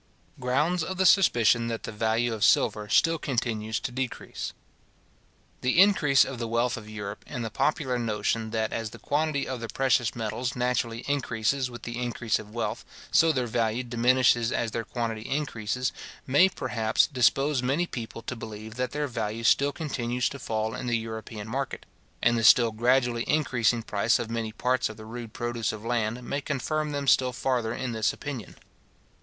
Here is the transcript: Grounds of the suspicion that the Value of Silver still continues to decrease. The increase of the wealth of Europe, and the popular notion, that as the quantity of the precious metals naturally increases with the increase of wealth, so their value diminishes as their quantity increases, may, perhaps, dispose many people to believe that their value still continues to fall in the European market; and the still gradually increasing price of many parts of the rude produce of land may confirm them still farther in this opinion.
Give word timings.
Grounds 0.39 0.83
of 0.83 0.97
the 0.97 1.05
suspicion 1.05 1.67
that 1.67 1.83
the 1.83 1.91
Value 1.91 2.33
of 2.33 2.43
Silver 2.43 2.89
still 2.89 3.19
continues 3.19 3.79
to 3.81 3.91
decrease. 3.91 4.51
The 5.61 5.79
increase 5.79 6.25
of 6.25 6.39
the 6.39 6.47
wealth 6.47 6.75
of 6.75 6.89
Europe, 6.89 7.23
and 7.27 7.45
the 7.45 7.51
popular 7.51 7.99
notion, 7.99 8.49
that 8.49 8.73
as 8.73 8.89
the 8.89 8.97
quantity 8.97 9.47
of 9.47 9.59
the 9.59 9.67
precious 9.67 10.15
metals 10.15 10.55
naturally 10.55 11.01
increases 11.07 11.69
with 11.69 11.83
the 11.83 12.01
increase 12.01 12.39
of 12.39 12.49
wealth, 12.51 12.83
so 13.11 13.31
their 13.31 13.45
value 13.45 13.83
diminishes 13.83 14.51
as 14.51 14.71
their 14.71 14.83
quantity 14.85 15.21
increases, 15.29 15.91
may, 16.25 16.49
perhaps, 16.49 17.05
dispose 17.05 17.61
many 17.61 17.85
people 17.85 18.23
to 18.23 18.35
believe 18.35 18.77
that 18.77 18.93
their 18.93 19.05
value 19.07 19.43
still 19.43 19.71
continues 19.71 20.27
to 20.29 20.39
fall 20.39 20.73
in 20.73 20.87
the 20.87 20.97
European 20.97 21.47
market; 21.47 21.85
and 22.23 22.39
the 22.39 22.43
still 22.43 22.71
gradually 22.71 23.21
increasing 23.27 23.83
price 23.83 24.17
of 24.17 24.31
many 24.31 24.51
parts 24.51 24.89
of 24.89 24.97
the 24.97 25.05
rude 25.05 25.31
produce 25.31 25.71
of 25.71 25.85
land 25.85 26.23
may 26.23 26.41
confirm 26.41 26.91
them 26.91 27.07
still 27.07 27.31
farther 27.31 27.71
in 27.71 27.91
this 27.91 28.11
opinion. 28.11 28.55